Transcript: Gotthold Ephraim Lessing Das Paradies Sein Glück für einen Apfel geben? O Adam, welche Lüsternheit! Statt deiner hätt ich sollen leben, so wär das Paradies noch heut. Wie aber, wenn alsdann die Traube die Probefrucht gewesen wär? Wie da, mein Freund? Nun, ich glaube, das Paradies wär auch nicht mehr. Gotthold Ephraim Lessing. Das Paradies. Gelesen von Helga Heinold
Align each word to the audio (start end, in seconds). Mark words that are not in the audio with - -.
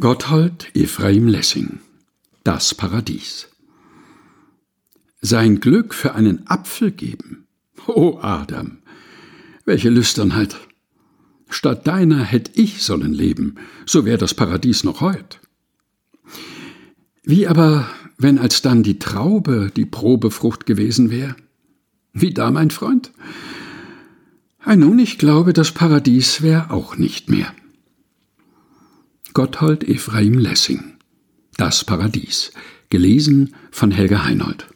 Gotthold 0.00 0.68
Ephraim 0.76 1.26
Lessing 1.26 1.80
Das 2.44 2.72
Paradies 2.72 3.48
Sein 5.20 5.58
Glück 5.58 5.92
für 5.92 6.14
einen 6.14 6.46
Apfel 6.46 6.92
geben? 6.92 7.48
O 7.88 8.20
Adam, 8.22 8.78
welche 9.64 9.90
Lüsternheit! 9.90 10.56
Statt 11.50 11.88
deiner 11.88 12.22
hätt 12.22 12.52
ich 12.54 12.84
sollen 12.84 13.12
leben, 13.12 13.56
so 13.86 14.04
wär 14.04 14.18
das 14.18 14.34
Paradies 14.34 14.84
noch 14.84 15.00
heut. 15.00 15.40
Wie 17.24 17.48
aber, 17.48 17.90
wenn 18.18 18.38
alsdann 18.38 18.84
die 18.84 19.00
Traube 19.00 19.72
die 19.74 19.86
Probefrucht 19.86 20.64
gewesen 20.64 21.10
wär? 21.10 21.34
Wie 22.12 22.32
da, 22.32 22.52
mein 22.52 22.70
Freund? 22.70 23.10
Nun, 24.64 25.00
ich 25.00 25.18
glaube, 25.18 25.52
das 25.52 25.72
Paradies 25.72 26.40
wär 26.40 26.70
auch 26.70 26.96
nicht 26.96 27.28
mehr. 27.28 27.52
Gotthold 29.38 29.84
Ephraim 29.84 30.36
Lessing. 30.36 30.96
Das 31.56 31.84
Paradies. 31.84 32.50
Gelesen 32.90 33.54
von 33.70 33.92
Helga 33.92 34.24
Heinold 34.24 34.66